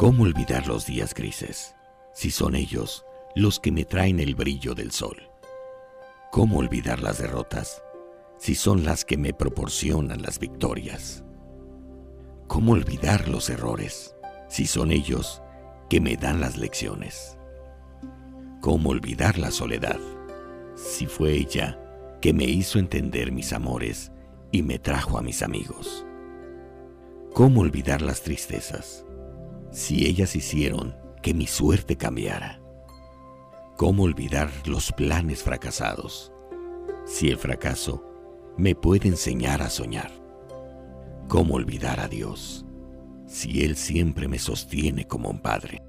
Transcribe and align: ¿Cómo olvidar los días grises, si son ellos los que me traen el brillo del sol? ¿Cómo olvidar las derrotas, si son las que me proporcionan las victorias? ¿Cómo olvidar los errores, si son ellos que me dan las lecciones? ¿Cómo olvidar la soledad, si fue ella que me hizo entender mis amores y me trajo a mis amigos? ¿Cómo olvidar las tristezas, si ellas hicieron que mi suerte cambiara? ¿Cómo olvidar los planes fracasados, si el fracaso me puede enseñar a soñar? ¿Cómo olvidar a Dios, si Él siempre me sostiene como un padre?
¿Cómo 0.00 0.22
olvidar 0.22 0.66
los 0.66 0.86
días 0.86 1.12
grises, 1.12 1.76
si 2.14 2.30
son 2.30 2.54
ellos 2.54 3.04
los 3.34 3.60
que 3.60 3.70
me 3.70 3.84
traen 3.84 4.18
el 4.18 4.34
brillo 4.34 4.74
del 4.74 4.92
sol? 4.92 5.28
¿Cómo 6.32 6.56
olvidar 6.56 7.02
las 7.02 7.18
derrotas, 7.18 7.82
si 8.38 8.54
son 8.54 8.82
las 8.82 9.04
que 9.04 9.18
me 9.18 9.34
proporcionan 9.34 10.22
las 10.22 10.38
victorias? 10.38 11.22
¿Cómo 12.46 12.72
olvidar 12.72 13.28
los 13.28 13.50
errores, 13.50 14.16
si 14.48 14.66
son 14.66 14.90
ellos 14.90 15.42
que 15.90 16.00
me 16.00 16.16
dan 16.16 16.40
las 16.40 16.56
lecciones? 16.56 17.36
¿Cómo 18.62 18.88
olvidar 18.88 19.36
la 19.36 19.50
soledad, 19.50 20.00
si 20.76 21.04
fue 21.04 21.32
ella 21.32 21.78
que 22.22 22.32
me 22.32 22.44
hizo 22.44 22.78
entender 22.78 23.32
mis 23.32 23.52
amores 23.52 24.12
y 24.50 24.62
me 24.62 24.78
trajo 24.78 25.18
a 25.18 25.22
mis 25.22 25.42
amigos? 25.42 26.06
¿Cómo 27.34 27.60
olvidar 27.60 28.00
las 28.00 28.22
tristezas, 28.22 29.04
si 29.70 30.06
ellas 30.06 30.34
hicieron 30.36 30.96
que 31.22 31.34
mi 31.34 31.46
suerte 31.46 31.96
cambiara? 31.96 32.60
¿Cómo 33.76 34.02
olvidar 34.02 34.50
los 34.66 34.92
planes 34.92 35.42
fracasados, 35.42 36.32
si 37.06 37.28
el 37.28 37.38
fracaso 37.38 38.04
me 38.56 38.74
puede 38.74 39.08
enseñar 39.08 39.62
a 39.62 39.70
soñar? 39.70 40.10
¿Cómo 41.28 41.54
olvidar 41.54 42.00
a 42.00 42.08
Dios, 42.08 42.66
si 43.26 43.62
Él 43.64 43.76
siempre 43.76 44.28
me 44.28 44.38
sostiene 44.38 45.06
como 45.06 45.30
un 45.30 45.40
padre? 45.40 45.82